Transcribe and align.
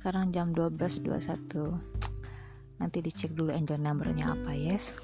Sekarang 0.00 0.32
jam 0.32 0.56
12.21 0.56 2.00
Nanti 2.80 3.04
dicek 3.04 3.36
dulu 3.36 3.52
angel 3.52 3.76
numbernya 3.76 4.32
apa, 4.32 4.56
yes? 4.56 4.96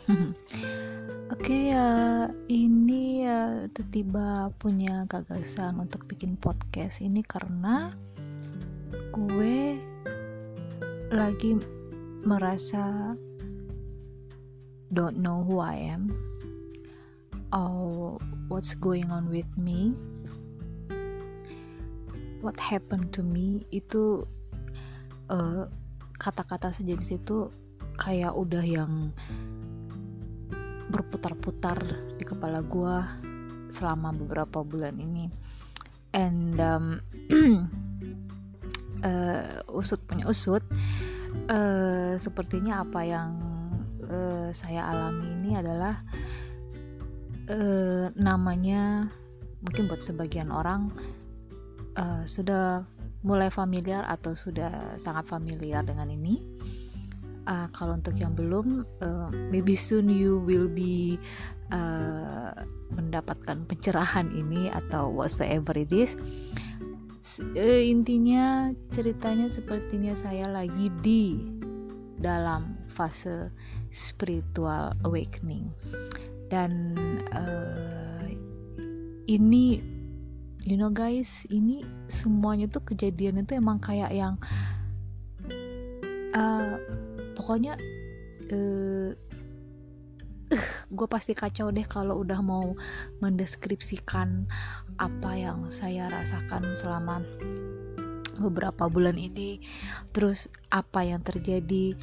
Oke 1.37 1.69
ya, 1.69 2.25
ini 2.49 3.29
ya 3.29 3.69
tiba-tiba 3.77 4.49
punya 4.57 5.05
gagasan 5.05 5.77
untuk 5.85 6.09
bikin 6.09 6.41
podcast 6.41 7.05
ini 7.05 7.21
karena 7.21 7.93
gue 9.13 9.77
lagi 11.13 11.61
merasa 12.25 13.13
don't 14.89 15.21
know 15.21 15.45
who 15.45 15.61
I 15.61 15.77
am 15.77 16.17
or 17.53 18.17
what's 18.49 18.73
going 18.73 19.13
on 19.13 19.29
with 19.29 19.53
me. 19.61 19.93
What 22.41 22.57
happened 22.57 23.13
to 23.13 23.21
me 23.21 23.69
itu 23.69 24.25
kata 25.27 25.69
kata-kata 26.17 26.73
sejenis 26.73 27.21
itu 27.21 27.53
kayak 27.99 28.33
udah 28.33 28.65
yang 28.65 29.13
berputar-putar 30.91 31.83
di 32.17 32.25
kepala 32.25 32.63
gue 32.63 32.97
selama 33.67 34.15
beberapa 34.15 34.63
bulan 34.63 34.97
ini. 34.97 35.27
And 36.15 36.57
um, 36.63 36.87
uh, 39.05 39.61
usut 39.79 40.01
punya 40.07 40.25
usut 40.31 40.63
uh, 41.51 42.17
sepertinya 42.17 42.81
apa 42.87 43.01
yang 43.05 43.31
uh, 44.07 44.49
saya 44.55 44.89
alami 44.89 45.27
ini 45.37 45.51
adalah 45.59 46.01
uh, 47.51 48.09
namanya 48.17 49.11
mungkin 49.61 49.91
buat 49.91 50.01
sebagian 50.01 50.49
orang 50.49 50.95
uh, 51.99 52.23
sudah 52.25 52.87
mulai 53.27 53.51
familiar 53.51 54.07
atau 54.07 54.39
sudah 54.39 54.95
sangat 54.95 55.27
familiar 55.27 55.83
dengan 55.83 56.07
ini. 56.07 56.39
Uh, 57.47 57.67
kalau 57.75 57.95
untuk 57.99 58.15
yang 58.19 58.35
belum, 58.35 58.87
uh, 59.03 59.31
maybe 59.51 59.75
soon 59.75 60.11
you 60.11 60.43
will 60.47 60.67
be 60.71 61.19
uh, 61.75 62.55
mendapatkan 62.95 63.67
pencerahan 63.67 64.31
ini 64.35 64.71
atau 64.71 65.11
whatsoever 65.11 65.75
it 65.75 65.91
is. 65.91 66.15
Uh, 67.59 67.83
intinya 67.83 68.71
ceritanya 68.95 69.51
sepertinya 69.51 70.15
saya 70.15 70.47
lagi 70.47 70.91
di 71.03 71.39
dalam 72.23 72.79
fase 72.87 73.53
spiritual 73.93 74.95
awakening 75.05 75.69
dan 76.49 76.97
uh, 77.35 78.25
ini 79.27 79.83
you 80.65 80.79
know 80.79 80.89
guys 80.89 81.45
ini 81.53 81.85
semuanya 82.07 82.71
tuh 82.71 82.83
kejadian 82.87 83.43
itu 83.43 83.59
emang 83.59 83.83
kayak 83.83 84.11
yang 84.15 84.35
uh, 86.35 86.79
pokoknya 87.35 87.79
uh, 88.55 89.11
uh, 90.55 90.71
gue 90.91 91.09
pasti 91.11 91.35
kacau 91.35 91.75
deh 91.75 91.87
kalau 91.87 92.23
udah 92.23 92.39
mau 92.39 92.75
mendeskripsikan 93.19 94.47
apa 95.03 95.31
yang 95.35 95.67
saya 95.67 96.07
rasakan 96.09 96.75
selama 96.79 97.23
beberapa 98.39 98.87
bulan 98.87 99.17
ini. 99.17 99.61
Terus 100.13 100.47
apa 100.71 101.03
yang 101.03 101.25
terjadi 101.25 101.97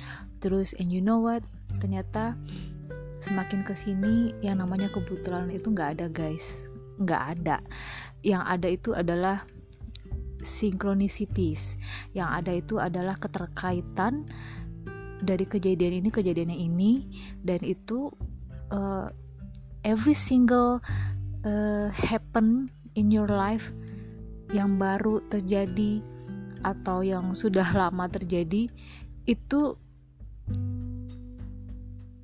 terus 0.43 0.75
and 0.75 0.91
you 0.91 0.99
know 0.99 1.21
what 1.23 1.45
ternyata 1.79 2.35
semakin 3.23 3.63
ke 3.63 3.71
sini 3.71 4.35
yang 4.43 4.59
namanya 4.59 4.91
kebetulan 4.91 5.47
itu 5.53 5.71
nggak 5.71 5.99
ada 5.99 6.07
guys. 6.11 6.67
Nggak 6.99 7.39
ada. 7.39 7.57
Yang 8.25 8.43
ada 8.43 8.67
itu 8.67 8.89
adalah 8.91 9.37
synchronicities 10.43 11.79
yang 12.13 12.29
ada 12.29 12.53
itu 12.53 12.77
adalah 12.77 13.15
keterkaitan 13.17 14.27
dari 15.23 15.47
kejadian 15.47 16.03
ini 16.03 16.09
kejadian 16.11 16.51
ini 16.51 17.07
dan 17.47 17.63
itu 17.63 18.11
uh, 18.75 19.07
every 19.87 20.15
single 20.15 20.83
uh, 21.47 21.87
happen 21.91 22.67
in 22.99 23.07
your 23.09 23.31
life 23.31 23.71
yang 24.51 24.75
baru 24.77 25.23
terjadi 25.31 26.03
atau 26.63 27.03
yang 27.03 27.35
sudah 27.35 27.65
lama 27.75 28.07
terjadi 28.07 28.67
itu 29.23 29.61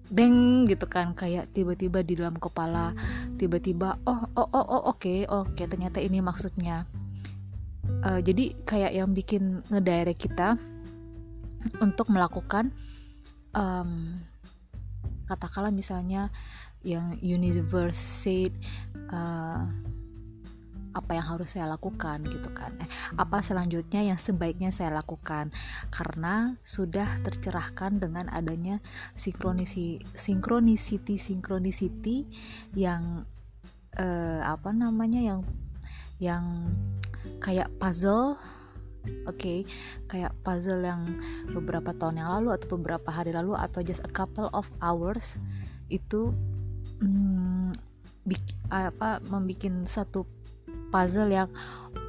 deng 0.09 0.67
gitu 0.67 0.85
kan. 0.87 1.15
Kayak 1.15 1.51
tiba-tiba 1.55 2.03
di 2.03 2.19
dalam 2.19 2.35
kepala 2.35 2.95
tiba-tiba 3.39 3.99
oh 4.03 4.27
oh 4.35 4.47
oh 4.51 4.65
oh 4.65 4.81
oke 4.91 4.99
okay, 4.99 5.23
oke 5.27 5.55
okay, 5.55 5.65
ternyata 5.67 6.03
ini 6.03 6.19
maksudnya 6.19 6.83
uh, 8.05 8.19
jadi 8.23 8.55
kayak 8.63 8.91
yang 8.95 9.09
bikin 9.11 9.65
ngedirect 9.69 10.29
kita 10.29 10.55
untuk 11.85 12.07
melakukan 12.09 12.71
um, 13.53 14.19
katakanlah 15.27 15.69
misalnya 15.69 16.33
yang 16.81 17.19
universe 17.19 17.99
said 17.99 18.55
uh, 19.11 19.67
apa 20.97 21.11
yang 21.13 21.25
harus 21.25 21.53
saya 21.53 21.69
lakukan 21.69 22.25
gitu 22.25 22.49
kan. 22.49 22.73
Eh, 22.81 22.89
apa 23.13 23.45
selanjutnya 23.45 24.01
yang 24.01 24.17
sebaiknya 24.17 24.73
saya 24.73 24.97
lakukan? 24.97 25.53
Karena 25.93 26.57
sudah 26.65 27.21
tercerahkan 27.21 28.01
dengan 28.01 28.25
adanya 28.33 28.81
sinkronisi 29.13 30.01
sinkronisiti 30.17 31.21
sinkronisiti 31.21 32.25
yang 32.73 33.23
eh, 33.95 34.41
apa 34.41 34.73
namanya 34.73 35.21
yang 35.21 35.41
yang 36.19 36.73
kayak 37.39 37.71
puzzle 37.77 38.39
Oke, 39.25 39.31
okay, 39.31 39.59
kayak 40.11 40.35
puzzle 40.43 40.83
yang 40.83 41.07
beberapa 41.55 41.95
tahun 41.95 42.19
yang 42.19 42.29
lalu 42.39 42.59
atau 42.59 42.75
beberapa 42.75 43.09
hari 43.09 43.31
lalu 43.31 43.55
atau 43.55 43.79
just 43.79 44.03
a 44.03 44.11
couple 44.11 44.51
of 44.51 44.67
hours 44.83 45.39
itu 45.87 46.35
hmm, 46.99 47.71
apa 48.69 49.23
membuat 49.31 49.87
satu 49.87 50.27
puzzle 50.91 51.31
yang 51.31 51.49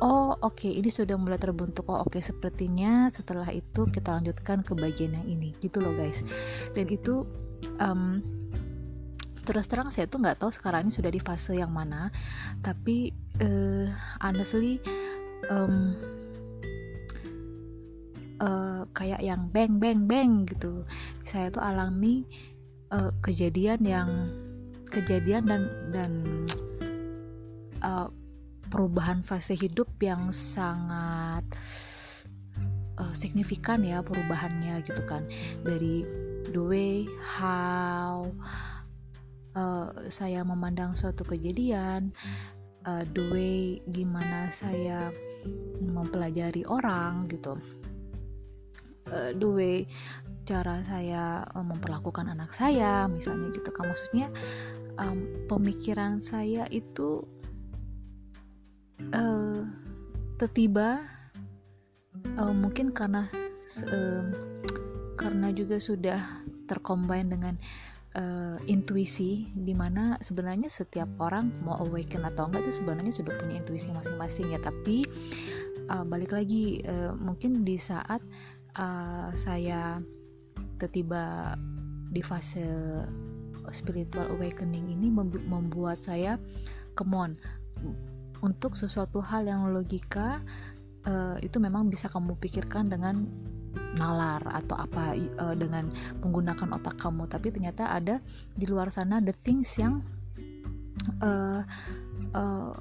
oh 0.00 0.34
oke 0.40 0.56
okay, 0.56 0.72
ini 0.72 0.88
sudah 0.88 1.14
mulai 1.14 1.38
terbentuk 1.38 1.86
oh 1.88 2.02
oke 2.02 2.16
okay, 2.16 2.22
sepertinya 2.24 3.06
setelah 3.12 3.48
itu 3.52 3.86
kita 3.88 4.16
lanjutkan 4.16 4.64
ke 4.64 4.72
bagian 4.74 5.14
yang 5.14 5.28
ini 5.28 5.54
gitu 5.62 5.78
loh 5.80 5.94
guys. 5.94 6.26
Dan 6.74 6.90
itu 6.90 7.22
um, 7.78 8.24
terus 9.50 9.66
terang 9.66 9.90
saya 9.90 10.06
tuh 10.06 10.22
nggak 10.22 10.38
tahu 10.38 10.54
sekarang 10.54 10.86
ini 10.86 10.94
sudah 10.94 11.10
di 11.10 11.18
fase 11.18 11.58
yang 11.58 11.74
mana. 11.74 12.14
Tapi 12.62 13.10
uh, 13.42 13.90
honestly 14.22 14.78
um, 15.50 15.98
uh, 18.38 18.86
kayak 18.94 19.18
yang 19.18 19.50
bang 19.50 19.82
bang 19.82 20.06
bang 20.06 20.46
gitu. 20.46 20.86
Saya 21.26 21.50
tuh 21.50 21.66
alami 21.66 22.22
uh, 22.94 23.10
kejadian 23.26 23.82
yang 23.82 24.30
kejadian 24.86 25.50
dan 25.50 25.62
dan 25.90 26.12
uh, 27.82 28.06
perubahan 28.70 29.26
fase 29.26 29.58
hidup 29.58 29.90
yang 29.98 30.30
sangat 30.30 31.42
uh, 33.02 33.10
signifikan 33.18 33.82
ya 33.82 33.98
perubahannya 33.98 34.78
gitu 34.86 35.02
kan. 35.10 35.26
Dari 35.66 36.06
the 36.54 36.62
way 36.62 37.02
how 37.18 38.30
uh, 39.54 39.90
saya 40.10 40.42
memandang 40.44 40.94
suatu 40.94 41.26
kejadian 41.26 42.12
uh, 42.86 43.02
the 43.16 43.24
way 43.30 43.56
gimana 43.90 44.50
saya 44.52 45.10
mempelajari 45.80 46.66
orang 46.68 47.26
gitu. 47.32 47.56
Uh, 49.10 49.34
the 49.34 49.48
way 49.48 49.76
cara 50.46 50.82
saya 50.86 51.46
uh, 51.54 51.64
memperlakukan 51.64 52.30
anak 52.30 52.52
saya 52.54 53.06
misalnya 53.10 53.50
gitu 53.54 53.70
kan. 53.72 53.90
Maksudnya 53.90 54.28
um, 54.98 55.46
pemikiran 55.48 56.20
saya 56.22 56.68
itu 56.70 57.24
uh, 59.12 59.62
tiba 60.56 61.04
uh, 62.40 62.54
mungkin 62.54 62.96
karena 62.96 63.28
uh, 63.92 64.24
karena 65.20 65.52
juga 65.52 65.76
sudah 65.76 66.20
tercombine 66.64 67.28
dengan 67.28 67.54
uh, 68.16 68.58
intuisi 68.66 69.50
di 69.54 69.74
mana 69.74 70.18
sebenarnya 70.18 70.66
setiap 70.66 71.08
orang 71.20 71.50
mau 71.62 71.78
awaken 71.82 72.26
atau 72.26 72.50
enggak 72.50 72.66
itu 72.66 72.82
sebenarnya 72.82 73.12
sudah 73.14 73.32
punya 73.38 73.62
intuisi 73.62 73.92
masing-masing 73.92 74.54
ya. 74.54 74.60
Tapi 74.62 75.06
uh, 75.90 76.04
balik 76.06 76.34
lagi 76.34 76.82
uh, 76.86 77.14
mungkin 77.14 77.62
di 77.62 77.76
saat 77.78 78.22
uh, 78.78 79.30
saya 79.34 80.00
tiba 80.80 81.54
di 82.08 82.24
fase 82.24 82.64
spiritual 83.68 84.32
awakening 84.32 84.88
ini 84.88 85.12
membuat 85.46 86.00
saya 86.00 86.40
come 86.96 87.12
on 87.12 87.30
untuk 88.40 88.74
sesuatu 88.74 89.20
hal 89.20 89.44
yang 89.44 89.68
logika 89.68 90.40
uh, 91.04 91.36
itu 91.44 91.60
memang 91.60 91.92
bisa 91.92 92.08
kamu 92.08 92.36
pikirkan 92.40 92.88
dengan 92.88 93.28
nalar 93.94 94.42
atau 94.46 94.76
apa 94.78 95.14
uh, 95.38 95.54
dengan 95.54 95.90
menggunakan 96.22 96.78
otak 96.78 96.98
kamu. 96.98 97.26
Tapi 97.30 97.54
ternyata 97.54 97.90
ada 97.90 98.18
di 98.54 98.66
luar 98.66 98.90
sana 98.90 99.18
the 99.22 99.34
things 99.44 99.70
yang 99.78 100.02
uh, 101.22 101.62
uh, 102.34 102.74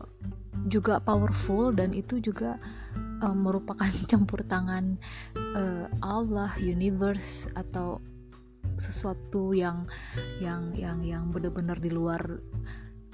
juga 0.67 0.99
powerful 0.99 1.71
dan 1.71 1.95
itu 1.95 2.19
juga 2.19 2.59
uh, 3.23 3.35
merupakan 3.35 3.89
campur 4.11 4.43
tangan 4.45 4.99
uh, 5.55 5.87
Allah, 6.03 6.51
universe 6.59 7.47
atau 7.55 8.01
sesuatu 8.79 9.51
yang 9.51 9.87
yang 10.39 10.71
yang 10.71 11.03
yang 11.03 11.23
benar-benar 11.35 11.75
di 11.83 11.91
luar 11.91 12.21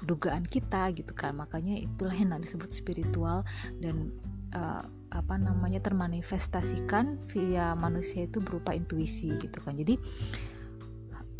dugaan 0.06 0.46
kita 0.46 0.94
gitu 0.94 1.10
kan. 1.16 1.34
Makanya 1.34 1.82
itulah 1.82 2.14
yang 2.14 2.38
disebut 2.38 2.70
spiritual 2.70 3.42
dan 3.82 4.14
uh, 4.54 4.86
apa 5.14 5.38
namanya 5.38 5.78
termanifestasikan 5.82 7.20
via 7.30 7.76
manusia 7.78 8.26
itu 8.26 8.42
berupa 8.42 8.74
intuisi 8.74 9.34
gitu 9.38 9.58
kan. 9.62 9.78
Jadi 9.78 9.98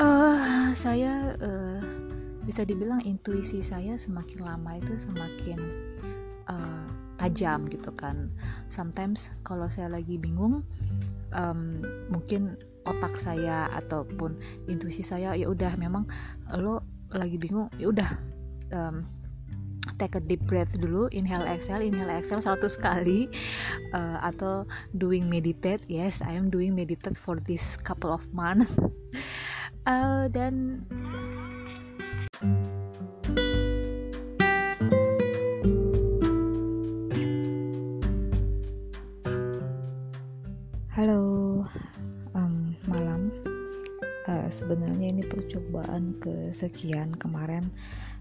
uh, 0.01 0.71
saya 0.73 1.35
uh, 1.41 1.83
bisa 2.47 2.63
dibilang 2.63 3.03
intuisi 3.03 3.59
saya 3.59 3.99
semakin 3.99 4.47
lama 4.47 4.79
itu 4.79 4.95
semakin 4.95 5.59
uh, 6.47 6.87
tajam 7.19 7.67
gitu 7.67 7.91
kan. 7.97 8.31
Sometimes 8.71 9.35
kalau 9.43 9.67
saya 9.67 9.91
lagi 9.91 10.15
bingung 10.21 10.63
um, 11.35 11.61
mungkin 12.13 12.55
otak 12.87 13.19
saya 13.19 13.67
ataupun 13.75 14.39
intuisi 14.71 15.03
saya 15.03 15.35
ya 15.35 15.51
udah 15.51 15.75
memang 15.75 16.07
lo 16.55 16.87
lagi 17.11 17.35
bingung 17.35 17.67
ya 17.83 17.91
udah 17.91 18.11
um, 18.71 19.03
take 19.99 20.19
a 20.19 20.23
deep 20.23 20.43
breath 20.45 20.75
dulu 20.75 21.07
inhale 21.15 21.47
exhale 21.47 21.87
inhale 21.87 22.11
exhale 22.11 22.43
satu 22.43 22.67
kali. 22.83 23.31
Uh, 23.95 24.19
atau 24.21 24.67
doing 24.99 25.31
meditate. 25.31 25.83
Yes 25.87 26.21
I 26.21 26.35
am 26.35 26.51
doing 26.51 26.75
meditate 26.75 27.17
for 27.17 27.39
this 27.47 27.79
couple 27.79 28.11
of 28.11 28.27
months. 28.35 28.75
Uh, 29.87 30.27
dan 30.37 30.83
sebenarnya 44.57 45.13
ini 45.13 45.23
percobaan 45.27 46.17
kesekian 46.17 47.13
kemarin 47.21 47.69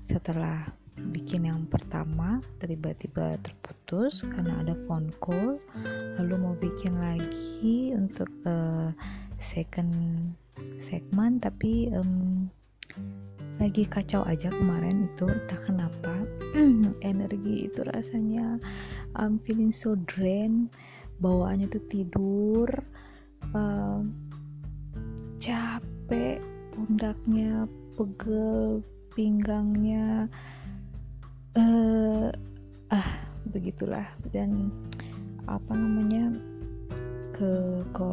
setelah 0.03 0.68
bikin 0.95 1.47
yang 1.51 1.68
pertama 1.68 2.39
tiba-tiba 2.59 3.36
terputus 3.44 4.24
karena 4.24 4.63
ada 4.63 4.75
phone 4.88 5.12
call. 5.19 5.59
Lalu 6.19 6.36
mau 6.39 6.56
bikin 6.56 6.95
lagi 6.97 7.92
untuk 7.95 8.31
uh, 8.47 8.92
second 9.36 9.92
segmen 10.80 11.39
tapi 11.44 11.92
um, 11.92 12.47
lagi 13.59 13.88
kacau 13.88 14.24
aja 14.24 14.51
kemarin 14.51 15.07
itu 15.12 15.27
entah 15.27 15.59
kenapa. 15.63 16.13
Energi 17.03 17.68
itu 17.68 17.83
rasanya 17.92 18.59
I'm 19.19 19.39
feeling 19.44 19.75
so 19.75 20.00
drained 20.07 20.71
bawaannya 21.19 21.71
tuh 21.71 21.83
tidur 21.88 22.68
capek 25.39 25.95
capek 26.06 26.38
pundaknya 26.69 27.65
pegel 27.97 28.86
pinggangnya 29.18 30.30
uh, 31.56 32.30
ah 32.92 33.10
begitulah. 33.50 34.07
Dan 34.31 34.72
apa 35.48 35.74
namanya 35.74 36.36
ke 37.36 37.84
ke 37.92 38.12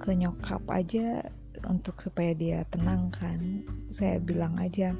ke 0.00 0.10
nyokap 0.16 0.64
aja 0.72 1.24
untuk 1.68 2.00
supaya 2.00 2.32
dia 2.32 2.64
tenang 2.72 3.12
kan. 3.12 3.64
Saya 3.92 4.20
bilang 4.22 4.56
aja 4.56 4.96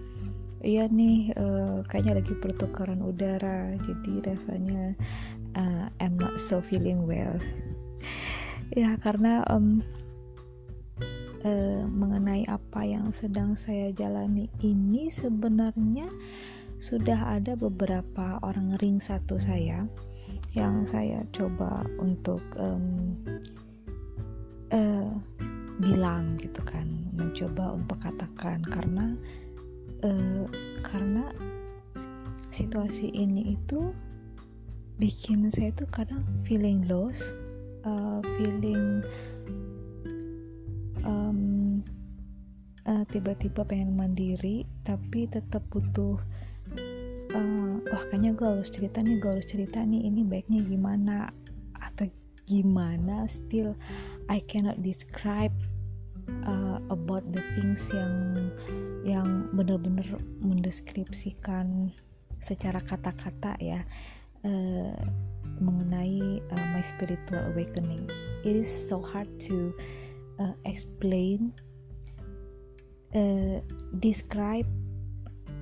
iya 0.60 0.84
nih 0.92 1.32
uh, 1.40 1.80
kayaknya 1.88 2.20
lagi 2.20 2.36
pertukaran 2.36 3.00
udara 3.00 3.72
jadi 3.80 4.12
rasanya 4.28 4.92
uh, 5.56 5.88
I'm 5.98 6.20
not 6.20 6.36
so 6.36 6.60
feeling 6.60 7.04
well. 7.08 7.36
Ya 8.70 8.94
karena 9.02 9.42
um, 9.50 9.82
eh, 11.42 11.82
mengenai 11.82 12.46
apa 12.46 12.86
yang 12.86 13.10
sedang 13.10 13.58
saya 13.58 13.90
jalani 13.90 14.46
ini 14.62 15.10
sebenarnya 15.10 16.06
sudah 16.80 17.36
ada 17.36 17.52
beberapa 17.60 18.40
orang 18.40 18.80
ring 18.80 18.96
satu 18.96 19.36
saya 19.36 19.84
yang 20.56 20.88
saya 20.88 21.22
coba 21.28 21.84
untuk 22.00 22.40
um, 22.56 23.14
uh, 24.72 25.12
bilang 25.78 26.40
gitu 26.40 26.64
kan 26.64 26.88
mencoba 27.12 27.76
untuk 27.76 28.00
katakan 28.00 28.64
karena 28.64 29.12
uh, 30.08 30.48
karena 30.80 31.28
situasi 32.48 33.12
ini 33.12 33.60
itu 33.60 33.92
bikin 34.96 35.52
saya 35.52 35.76
tuh 35.76 35.88
kadang 35.92 36.24
feeling 36.48 36.88
lost 36.88 37.36
uh, 37.84 38.24
feeling 38.40 39.04
um, 41.04 41.80
uh, 42.88 43.04
tiba-tiba 43.12 43.64
pengen 43.68 43.96
mandiri 43.96 44.64
tapi 44.82 45.28
tetap 45.28 45.62
butuh 45.68 46.20
uh, 47.34 47.74
wah 47.90 48.02
kayaknya 48.08 48.32
gue 48.34 48.46
harus 48.46 48.70
cerita 48.70 49.02
nih 49.02 49.16
gue 49.18 49.30
harus 49.30 49.48
cerita 49.48 49.82
nih 49.82 50.06
ini 50.06 50.22
baiknya 50.26 50.60
gimana 50.64 51.30
atau 51.78 52.06
gimana 52.46 53.24
still 53.30 53.74
I 54.30 54.42
cannot 54.46 54.82
describe 54.82 55.54
uh, 56.46 56.78
about 56.90 57.26
the 57.30 57.42
things 57.54 57.90
yang 57.94 58.14
yang 59.06 59.48
benar-benar 59.56 60.06
mendeskripsikan 60.44 61.90
secara 62.40 62.80
kata-kata 62.80 63.56
ya 63.60 63.84
uh, 64.44 64.96
mengenai 65.60 66.40
uh, 66.40 66.66
my 66.72 66.80
spiritual 66.80 67.40
awakening. 67.52 68.08
It 68.44 68.56
is 68.56 68.68
so 68.68 69.04
hard 69.04 69.28
to 69.50 69.76
uh, 70.40 70.56
explain, 70.64 71.52
uh, 73.12 73.60
describe 74.00 74.68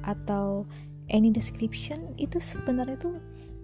atau 0.07 0.63
any 1.09 1.33
description 1.33 2.13
itu 2.21 2.37
sebenarnya 2.41 2.97
itu 3.01 3.17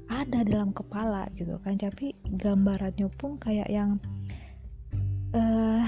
ada 0.09 0.45
dalam 0.45 0.73
kepala 0.73 1.29
gitu 1.37 1.57
kan. 1.65 1.77
Tapi 1.81 2.13
gambarannya 2.41 3.09
pun 3.17 3.41
kayak 3.41 3.69
yang 3.73 3.97
uh, 5.33 5.85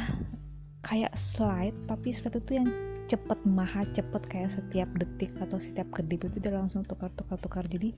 kayak 0.85 1.12
slide 1.19 1.75
tapi 1.90 2.14
slide 2.14 2.38
itu 2.38 2.62
yang 2.62 2.69
cepet 3.07 3.38
maha 3.47 3.87
cepet 3.95 4.23
kayak 4.26 4.50
setiap 4.50 4.90
detik 4.99 5.31
atau 5.38 5.59
setiap 5.62 5.87
kedip 5.95 6.26
itu 6.26 6.42
dia 6.42 6.54
langsung 6.54 6.83
tukar 6.83 7.12
tukar 7.14 7.38
tukar. 7.38 7.64
Jadi 7.66 7.95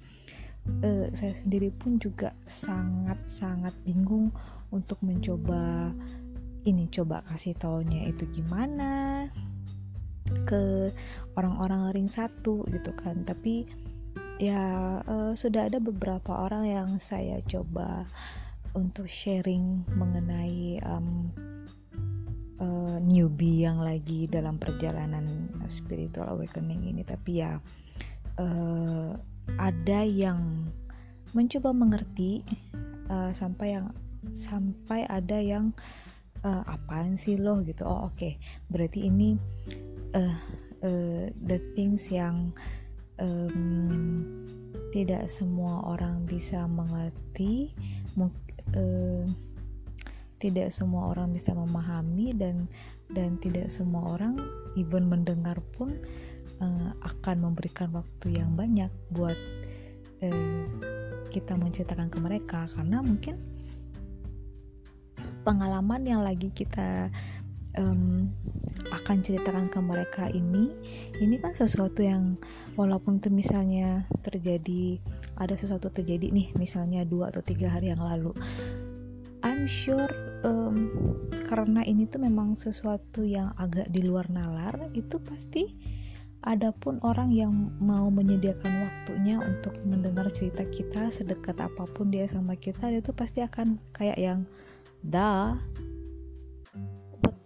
uh, 0.85 1.06
saya 1.14 1.35
sendiri 1.38 1.73
pun 1.75 1.97
juga 1.99 2.35
sangat 2.47 3.18
sangat 3.26 3.73
bingung 3.83 4.30
untuk 4.68 5.00
mencoba 5.00 5.92
ini 6.68 6.85
coba 6.92 7.25
kasih 7.33 7.56
taunya 7.56 8.12
itu 8.12 8.28
gimana 8.28 9.25
ke 10.47 10.92
orang-orang 11.37 11.90
ring 11.94 12.11
satu 12.11 12.64
gitu 12.68 12.92
kan. 12.97 13.23
Tapi 13.25 13.68
ya 14.38 14.99
uh, 15.02 15.32
sudah 15.35 15.66
ada 15.66 15.82
beberapa 15.82 16.30
orang 16.47 16.70
yang 16.70 16.90
saya 17.02 17.42
coba 17.47 18.06
untuk 18.76 19.11
sharing 19.11 19.82
mengenai 19.99 20.78
um, 20.87 21.30
uh, 22.62 22.99
newbie 23.02 23.66
yang 23.66 23.82
lagi 23.82 24.30
dalam 24.30 24.56
perjalanan 24.61 25.50
spiritual 25.66 26.30
awakening 26.38 26.87
ini. 26.87 27.02
Tapi 27.02 27.32
ya 27.42 27.58
uh, 28.38 29.11
ada 29.58 30.00
yang 30.04 30.68
mencoba 31.32 31.73
mengerti 31.76 32.44
uh, 33.12 33.32
sampai 33.32 33.76
yang 33.76 33.92
sampai 34.32 35.06
ada 35.06 35.38
yang 35.38 35.73
uh, 36.44 36.62
apaan 36.66 37.16
sih 37.18 37.38
lo 37.38 37.61
gitu. 37.64 37.85
Oh 37.87 38.11
oke. 38.11 38.16
Okay. 38.16 38.32
berarti 38.70 39.08
ini 39.08 39.38
uh, 40.15 40.37
uh, 40.85 41.27
the 41.49 41.59
things 41.75 42.09
yang 42.09 42.53
um, 43.21 44.25
tidak 44.93 45.29
semua 45.29 45.85
orang 45.85 46.25
bisa 46.25 46.65
mengerti 46.65 47.77
uh, 48.77 49.25
tidak 50.38 50.71
semua 50.71 51.11
orang 51.11 51.35
bisa 51.35 51.50
memahami 51.50 52.31
dan 52.31 52.71
dan 53.11 53.37
tidak 53.43 53.67
semua 53.69 54.15
orang 54.15 54.38
even 54.79 55.11
mendengar 55.11 55.59
pun 55.75 55.99
uh, 56.62 56.91
akan 57.03 57.50
memberikan 57.50 57.91
waktu 57.91 58.38
yang 58.38 58.55
banyak 58.55 58.91
buat 59.11 59.37
uh, 60.23 60.65
kita 61.29 61.59
menceritakan 61.59 62.09
ke 62.09 62.19
mereka. 62.23 62.71
Karena 62.71 63.03
mungkin 63.03 63.37
pengalaman 65.43 66.03
yang 66.07 66.23
lagi 66.23 66.53
kita 66.53 67.11
um, 67.76 68.32
akan 68.88 69.20
ceritakan 69.20 69.68
ke 69.68 69.78
mereka 69.82 70.25
ini 70.32 70.72
ini 71.20 71.37
kan 71.37 71.52
sesuatu 71.52 72.00
yang 72.00 72.40
walaupun 72.78 73.20
itu 73.20 73.28
misalnya 73.28 74.08
terjadi 74.25 74.96
ada 75.37 75.52
sesuatu 75.58 75.92
terjadi 75.92 76.32
nih 76.32 76.56
misalnya 76.56 77.04
dua 77.04 77.28
atau 77.28 77.44
tiga 77.44 77.68
hari 77.68 77.92
yang 77.92 78.00
lalu. 78.00 78.32
I'm 79.46 79.70
sure 79.70 80.10
um, 80.42 80.90
karena 81.46 81.87
ini 81.87 82.10
tuh 82.10 82.18
memang 82.18 82.58
sesuatu 82.58 83.22
yang 83.22 83.54
agak 83.54 83.87
di 83.94 84.02
luar 84.02 84.26
nalar 84.32 84.90
itu 84.98 85.22
pasti 85.22 85.78
adapun 86.46 87.02
orang 87.02 87.34
yang 87.34 87.50
mau 87.82 88.10
menyediakan 88.10 88.87
waktunya 88.87 89.42
untuk 89.42 89.75
mendengar 89.82 90.26
cerita 90.30 90.62
kita 90.70 91.10
sedekat 91.10 91.58
apa 91.58 91.87
pun 91.90 92.10
dia 92.14 92.26
sama 92.30 92.54
kita 92.54 92.90
dia 92.90 93.02
tuh 93.02 93.14
pasti 93.14 93.42
akan 93.42 93.78
kayak 93.90 94.18
yang 94.18 94.40
dah 95.02 95.58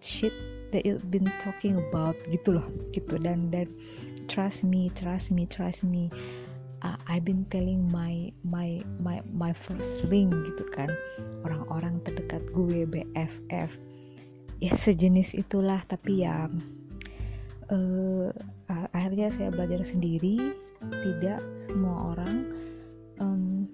shit 0.04 0.35
that 0.75 0.85
you 0.85 0.99
been 1.09 1.28
talking 1.40 1.78
about 1.78 2.18
gitu 2.28 2.59
loh 2.59 2.66
gitu. 2.90 3.16
Dan 3.16 3.49
dan 3.49 3.71
trust 4.26 4.66
me 4.66 4.90
trust 4.92 5.30
me 5.30 5.47
trust 5.47 5.87
me 5.87 6.12
uh, 6.82 6.99
I've 7.06 7.25
been 7.25 7.47
telling 7.49 7.87
my 7.88 8.30
my 8.42 8.82
my 8.99 9.23
my 9.30 9.52
first 9.54 10.02
ring 10.11 10.30
gitu 10.44 10.66
kan. 10.75 10.90
Orang-orang 11.47 12.02
terdekat 12.02 12.42
gue 12.54 12.87
BFF 12.87 13.71
ya 14.62 14.73
sejenis 14.78 15.35
itulah 15.35 15.82
tapi 15.90 16.23
ya 16.23 16.47
uh, 17.71 18.30
akhirnya 18.94 19.30
saya 19.30 19.49
belajar 19.50 19.82
sendiri. 19.82 20.54
Tidak 20.82 21.62
semua 21.62 22.11
orang 22.11 22.50
um, 23.23 23.71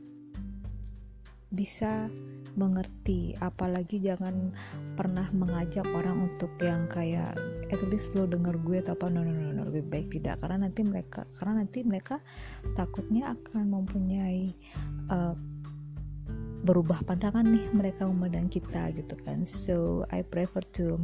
bisa 1.48 2.12
mengerti 2.54 3.36
apalagi 3.42 4.00
jangan 4.00 4.54
pernah 4.94 5.28
mengajak 5.34 5.84
orang 5.90 6.30
untuk 6.32 6.54
yang 6.62 6.88
kayak 6.88 7.34
at 7.68 7.80
least 7.90 8.14
lo 8.16 8.24
denger 8.24 8.56
gue 8.62 8.80
atau 8.80 8.96
apa. 8.96 9.12
No 9.12 9.26
no 9.26 9.32
no, 9.34 9.52
no 9.52 9.62
lebih 9.68 9.90
baik 9.90 10.08
tidak 10.14 10.40
karena 10.40 10.68
nanti 10.68 10.80
mereka 10.86 11.28
karena 11.36 11.64
nanti 11.64 11.84
mereka 11.84 12.16
takutnya 12.78 13.36
akan 13.36 13.68
mempunyai 13.68 14.56
uh, 15.12 15.34
berubah 16.66 17.06
pandangan 17.06 17.46
nih 17.46 17.70
mereka 17.70 18.04
memandang 18.06 18.50
kita 18.50 18.90
gitu 18.94 19.14
kan. 19.22 19.46
So 19.46 20.06
I 20.10 20.26
prefer 20.26 20.64
to 20.80 20.98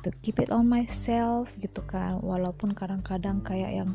to 0.00 0.08
keep 0.24 0.40
it 0.40 0.48
on 0.48 0.66
myself 0.66 1.52
gitu 1.60 1.84
kan. 1.84 2.20
Walaupun 2.24 2.72
kadang-kadang 2.72 3.44
kayak 3.44 3.84
yang 3.84 3.90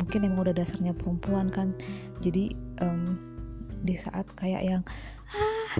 mungkin 0.00 0.24
emang 0.24 0.48
udah 0.48 0.56
dasarnya 0.56 0.96
perempuan 0.96 1.52
kan. 1.52 1.76
Jadi 2.24 2.56
um, 2.80 3.29
di 3.80 3.96
saat 3.96 4.28
kayak 4.36 4.62
yang 4.64 4.82
ah 5.30 5.78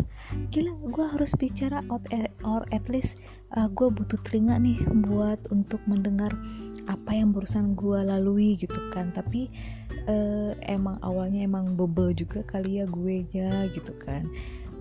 gila 0.54 0.70
gue 0.94 1.06
harus 1.10 1.34
bicara 1.34 1.82
out 1.90 2.06
at, 2.14 2.30
or 2.46 2.62
at 2.70 2.86
least 2.86 3.18
uh, 3.58 3.66
gue 3.66 3.90
butuh 3.90 4.18
telinga 4.22 4.54
nih 4.62 4.78
buat 5.10 5.42
untuk 5.50 5.82
mendengar 5.90 6.30
apa 6.86 7.10
yang 7.10 7.34
barusan 7.34 7.74
gue 7.74 7.98
lalui 7.98 8.54
gitu 8.58 8.78
kan. 8.94 9.10
Tapi 9.10 9.50
uh, 10.06 10.54
emang 10.66 11.02
awalnya 11.02 11.42
emang 11.42 11.74
bebel 11.74 12.14
juga 12.14 12.46
kali 12.46 12.78
ya 12.82 12.86
gue 12.86 13.26
nya 13.34 13.66
gitu 13.74 13.90
kan. 13.98 14.30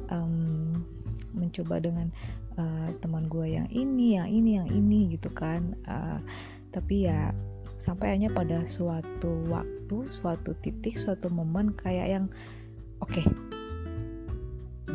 Um, 0.09 0.85
mencoba 1.33 1.77
dengan 1.81 2.09
uh, 2.57 2.89
teman 3.01 3.29
gue 3.29 3.57
yang 3.57 3.69
ini 3.69 4.17
yang 4.17 4.29
ini 4.29 4.51
yang 4.61 4.69
ini 4.69 5.17
gitu 5.17 5.29
kan. 5.33 5.73
Uh, 5.89 6.21
tapi 6.69 7.09
ya 7.09 7.33
sampai 7.79 8.13
hanya 8.13 8.29
pada 8.29 8.61
suatu 8.67 9.39
waktu 9.49 9.97
suatu 10.13 10.53
titik 10.61 10.99
suatu 10.99 11.31
momen 11.31 11.73
kayak 11.73 12.07
yang 12.11 12.25
okay, 13.01 13.25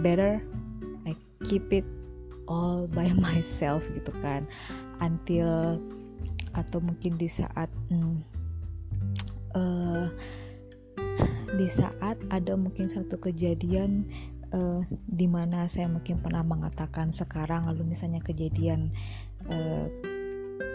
better 0.02 0.40
I 1.04 1.16
keep 1.44 1.72
it 1.72 1.86
all 2.48 2.88
by 2.88 3.12
myself 3.26 3.84
gitu 3.92 4.12
kan. 4.20 4.48
Until 5.00 5.80
atau 6.54 6.78
mungkin 6.78 7.18
di 7.18 7.26
saat 7.26 7.66
hmm, 7.90 8.22
uh, 9.58 10.06
di 11.54 11.66
saat 11.70 12.18
ada 12.30 12.54
mungkin 12.54 12.86
satu 12.86 13.18
kejadian 13.18 14.06
uh, 14.54 14.82
di 14.90 15.26
mana 15.26 15.66
saya 15.66 15.90
mungkin 15.90 16.22
pernah 16.22 16.46
mengatakan 16.46 17.10
sekarang 17.10 17.66
lalu 17.66 17.94
misalnya 17.94 18.22
kejadian 18.22 18.94
uh, 19.50 19.86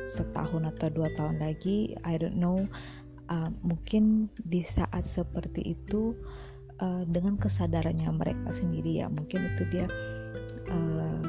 setahun 0.09 0.67
atau 0.75 0.87
dua 0.91 1.07
tahun 1.15 1.39
lagi 1.39 1.95
I 2.03 2.19
don't 2.19 2.39
know 2.39 2.67
uh, 3.31 3.51
mungkin 3.63 4.27
di 4.35 4.59
saat 4.59 5.07
seperti 5.07 5.79
itu 5.79 6.11
uh, 6.11 6.49
dengan 7.07 7.35
kesadarannya 7.35 8.07
mereka 8.15 8.55
sendiri 8.55 9.03
ya. 9.03 9.11
Mungkin 9.11 9.51
itu 9.51 9.63
dia 9.67 9.85
uh, 10.71 11.23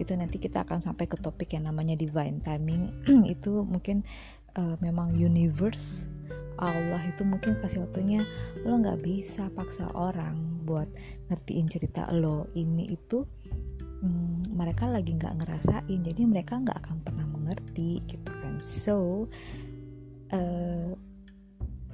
itu 0.00 0.12
nanti 0.16 0.40
kita 0.40 0.64
akan 0.64 0.80
sampai 0.80 1.06
ke 1.06 1.20
topik 1.20 1.54
yang 1.54 1.68
namanya 1.68 1.94
divine 1.94 2.40
timing. 2.42 2.90
Itu 3.34 3.62
mungkin 3.68 4.02
uh, 4.56 4.74
memang 4.80 5.12
universe 5.12 6.08
Allah 6.60 7.00
itu 7.08 7.24
mungkin 7.24 7.56
kasih 7.56 7.88
waktunya 7.88 8.20
lo 8.68 8.76
nggak 8.76 9.00
bisa 9.00 9.48
paksa 9.56 9.88
orang 9.96 10.60
buat 10.68 10.92
ngertiin 11.32 11.66
cerita 11.72 12.04
lo. 12.12 12.52
Ini 12.52 12.84
itu 12.92 13.24
hmm, 14.04 14.52
mereka 14.52 14.84
lagi 14.84 15.16
nggak 15.16 15.40
ngerasain. 15.40 16.00
Jadi 16.04 16.20
mereka 16.28 16.60
nggak 16.60 16.84
akan 16.84 16.96
pernah 17.00 17.24
mengerti 17.24 18.04
gitu 18.04 18.28
kan. 18.28 18.60
So 18.60 19.24
uh, 20.36 20.92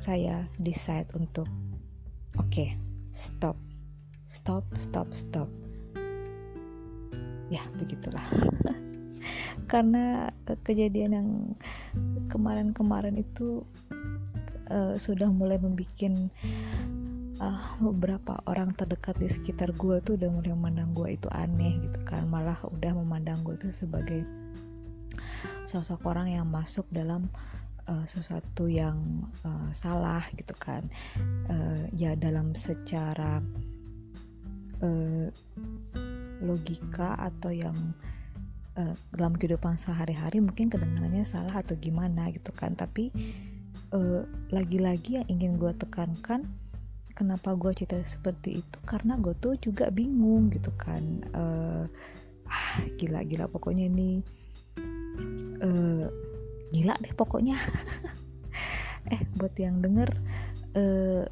saya 0.02 0.50
decide 0.58 1.14
untuk 1.14 1.46
oke 2.34 2.50
okay, 2.50 2.74
stop. 3.16 3.56
Stop 4.28 4.68
stop 4.76 5.08
stop. 5.16 5.48
Ya 7.48 7.64
begitulah. 7.80 8.22
Karena 9.72 10.28
eh, 10.44 10.58
kejadian 10.60 11.10
yang 11.16 11.28
kemarin-kemarin 12.28 13.16
itu 13.16 13.64
uh, 14.68 14.94
sudah 15.00 15.32
mulai 15.32 15.56
membuat 15.56 15.88
uh, 17.40 17.64
beberapa 17.80 18.36
orang 18.44 18.76
terdekat 18.76 19.16
di 19.16 19.32
sekitar 19.32 19.72
gue 19.72 19.96
tuh 20.04 20.20
udah 20.20 20.28
mulai 20.28 20.52
memandang 20.52 20.92
gue 20.92 21.16
itu 21.16 21.28
aneh 21.32 21.80
gitu 21.88 22.04
kan. 22.04 22.28
Malah 22.28 22.60
udah 22.68 22.92
memandang 22.92 23.40
gue 23.40 23.56
itu 23.56 23.72
sebagai 23.72 24.28
sosok 25.64 26.04
orang 26.04 26.36
yang 26.36 26.46
masuk 26.46 26.84
dalam 26.92 27.32
uh, 27.88 28.04
sesuatu 28.06 28.66
yang 28.66 29.26
uh, 29.46 29.70
salah 29.72 30.22
gitu 30.34 30.54
kan. 30.58 30.86
Uh, 31.50 31.86
ya 31.94 32.14
dalam 32.18 32.52
secara 32.52 33.42
uh, 34.82 35.26
logika 36.42 37.16
atau 37.16 37.50
yang 37.50 37.76
uh, 38.76 38.94
dalam 39.14 39.34
kehidupan 39.34 39.80
sehari-hari 39.80 40.42
mungkin 40.42 40.68
kedengarannya 40.68 41.24
salah 41.24 41.62
atau 41.62 41.74
gimana 41.78 42.30
gitu 42.34 42.52
kan. 42.52 42.74
Tapi 42.76 43.10
lagi-lagi 44.52 45.16
uh, 45.16 45.16
yang 45.22 45.26
ingin 45.32 45.52
gue 45.56 45.72
tekankan 45.72 46.44
kenapa 47.16 47.56
gue 47.56 47.72
cerita 47.72 47.96
seperti 48.04 48.60
itu? 48.60 48.78
Karena 48.84 49.16
gue 49.16 49.32
tuh 49.40 49.56
juga 49.56 49.88
bingung 49.88 50.52
gitu 50.52 50.68
kan. 50.76 51.24
Uh, 51.32 51.84
ah 52.44 52.84
gila-gila. 53.00 53.48
Pokoknya 53.48 53.88
ini 53.88 54.20
uh, 55.64 56.06
gila 56.72 56.94
deh 57.02 57.14
pokoknya. 57.14 57.58
Eh 59.06 59.22
buat 59.38 59.54
yang 59.54 59.86
denger 59.86 60.10
eh, 60.74 61.22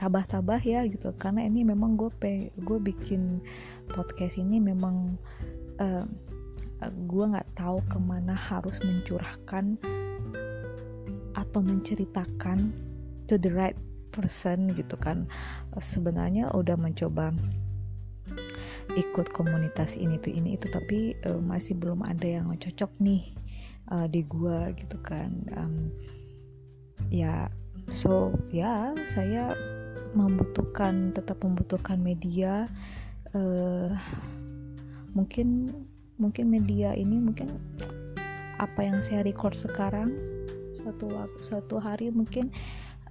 tabah-tabah 0.00 0.58
ya 0.64 0.82
gitu. 0.88 1.12
Karena 1.14 1.44
ini 1.44 1.62
memang 1.62 1.94
gue 1.94 2.08
gue 2.56 2.78
bikin 2.80 3.38
podcast 3.86 4.40
ini 4.40 4.56
memang 4.56 5.14
uh, 5.76 6.02
gue 6.88 7.24
nggak 7.28 7.52
tahu 7.52 7.78
ke 7.92 8.00
mana 8.00 8.32
harus 8.32 8.80
mencurahkan 8.80 9.76
atau 11.36 11.60
menceritakan 11.60 12.72
to 13.28 13.36
the 13.36 13.52
right 13.52 13.76
person 14.10 14.72
gitu 14.72 14.96
kan. 14.96 15.28
Sebenarnya 15.76 16.48
udah 16.56 16.80
mencoba 16.80 17.30
ikut 18.96 19.30
komunitas 19.30 19.94
ini 19.94 20.18
tuh 20.18 20.34
ini 20.34 20.58
itu 20.58 20.66
tapi 20.72 21.14
uh, 21.30 21.38
masih 21.38 21.78
belum 21.78 22.02
ada 22.02 22.40
yang 22.40 22.50
cocok 22.58 22.90
nih 22.98 23.30
uh, 23.90 24.06
di 24.06 24.24
gua 24.26 24.70
gitu 24.74 24.96
kan 25.02 25.30
um, 25.54 25.90
ya 27.10 27.50
so 27.90 28.34
ya 28.54 28.94
saya 29.10 29.54
membutuhkan 30.14 31.14
tetap 31.14 31.42
membutuhkan 31.42 31.98
media 32.02 32.66
uh, 33.34 33.94
mungkin 35.14 35.70
mungkin 36.18 36.50
media 36.50 36.94
ini 36.94 37.18
mungkin 37.18 37.50
apa 38.60 38.80
yang 38.84 39.00
saya 39.00 39.24
record 39.24 39.56
sekarang 39.56 40.12
suatu 40.76 41.08
suatu 41.40 41.76
hari 41.80 42.12
mungkin 42.12 42.52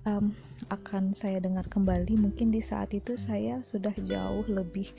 um, 0.07 0.31
akan 0.71 1.11
saya 1.11 1.41
dengar 1.41 1.65
kembali. 1.67 2.15
Mungkin 2.19 2.53
di 2.53 2.61
saat 2.63 2.93
itu 2.95 3.17
saya 3.17 3.59
sudah 3.65 3.93
jauh 4.05 4.45
lebih 4.47 4.91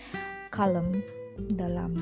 kalem 0.53 1.01
dalam 1.57 1.95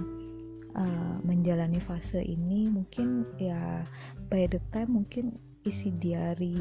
uh, 0.79 1.17
menjalani 1.27 1.83
fase 1.83 2.23
ini 2.23 2.71
mungkin 2.71 3.27
ya 3.37 3.83
by 4.31 4.47
the 4.47 4.63
time 4.71 5.03
mungkin 5.03 5.35
isi 5.67 5.93
diary 5.99 6.57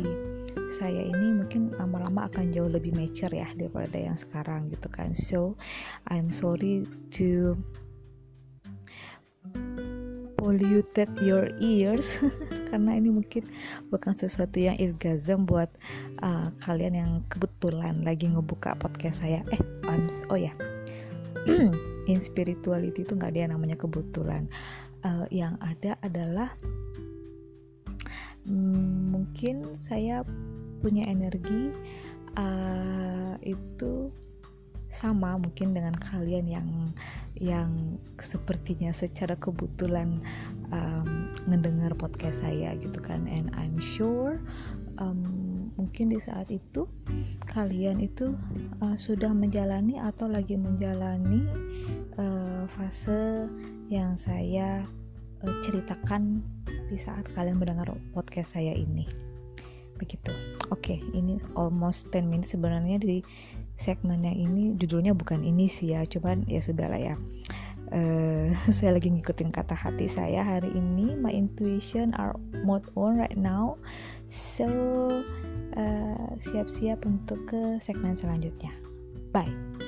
saya 0.67 0.99
ini 0.99 1.31
mungkin 1.31 1.71
lama-lama 1.79 2.27
akan 2.27 2.51
jauh 2.51 2.67
lebih 2.67 2.91
mature 2.97 3.31
ya 3.31 3.47
daripada 3.55 3.95
yang 3.95 4.19
sekarang 4.19 4.67
gitu 4.67 4.91
kan. 4.91 5.15
So 5.15 5.55
I'm 6.11 6.27
sorry 6.27 6.83
to 7.15 7.55
polluted 10.35 11.09
your 11.23 11.49
ears 11.63 12.19
karena 12.69 12.99
ini 12.99 13.09
mungkin 13.15 13.47
bukan 13.89 14.11
sesuatu 14.11 14.59
yang 14.59 14.75
irgasm 14.75 15.47
buat 15.47 15.71
uh, 16.19 16.51
kalian 16.67 16.93
yang 16.99 17.11
kebetulan 17.31 18.03
lagi 18.03 18.27
ngebuka 18.27 18.75
podcast 18.75 19.23
saya. 19.23 19.47
Eh 19.55 19.61
I'm 19.87 20.11
oh 20.27 20.35
ya 20.35 20.51
in 22.07 22.23
spirituality 22.23 23.03
itu 23.03 23.13
nggak 23.13 23.35
ada 23.35 23.39
yang 23.47 23.53
namanya 23.53 23.77
kebetulan. 23.77 24.47
Uh, 25.05 25.29
yang 25.29 25.59
ada 25.61 25.93
adalah 26.01 26.49
hmm, 28.47 29.13
mungkin 29.13 29.77
saya 29.77 30.25
punya 30.81 31.05
energi 31.05 31.69
uh, 32.39 33.35
itu 33.45 34.09
sama 34.87 35.35
mungkin 35.35 35.75
dengan 35.75 35.93
kalian 35.99 36.47
yang 36.47 36.69
yang 37.37 37.99
sepertinya 38.17 38.89
secara 38.89 39.37
kebetulan 39.37 40.23
um, 40.73 41.35
mendengar 41.45 41.93
podcast 41.93 42.41
saya 42.41 42.73
gitu 42.79 42.97
kan. 43.03 43.27
And 43.29 43.53
I'm 43.53 43.77
sure 43.77 44.41
um, 44.97 45.46
mungkin 45.87 46.11
di 46.11 46.19
saat 46.19 46.51
itu 46.51 46.83
kalian 47.47 48.03
itu 48.03 48.35
uh, 48.83 48.99
sudah 48.99 49.31
menjalani 49.31 49.95
atau 49.95 50.27
lagi 50.27 50.59
menjalani 50.59 51.47
uh, 52.19 52.67
fase 52.67 53.47
yang 53.87 54.19
saya 54.19 54.83
uh, 55.47 55.55
ceritakan 55.63 56.43
di 56.91 56.99
saat 56.99 57.23
kalian 57.31 57.55
mendengar 57.55 57.87
podcast 58.11 58.59
saya 58.59 58.75
ini. 58.75 59.07
Begitu. 59.95 60.35
Oke 60.75 60.99
okay, 60.99 61.07
ini 61.15 61.39
almost 61.55 62.11
10 62.11 62.27
minutes 62.27 62.51
sebenarnya 62.51 62.99
di 62.99 63.23
segmennya 63.79 64.35
ini. 64.35 64.75
Judulnya 64.75 65.15
bukan 65.15 65.39
ini 65.47 65.71
sih 65.71 65.95
ya 65.95 66.03
cuman 66.03 66.43
ya 66.51 66.59
sudah 66.59 66.91
lah 66.91 66.99
ya 66.99 67.15
uh, 67.91 68.49
saya 68.75 68.95
lagi 68.95 69.11
ngikutin 69.11 69.51
kata 69.51 69.75
hati 69.75 70.07
saya 70.07 70.43
hari 70.43 70.71
ini. 70.73 71.15
My 71.15 71.31
intuition 71.31 72.15
are 72.15 72.35
mode 72.63 72.87
on 72.95 73.19
right 73.19 73.37
now. 73.37 73.79
So 74.27 74.67
siap 75.77 75.77
eh, 75.77 76.31
siap-siap 76.41 76.99
untuk 77.05 77.45
ke 77.47 77.77
segmen 77.77 78.17
selanjutnya. 78.17 78.73
Bye 79.29 79.86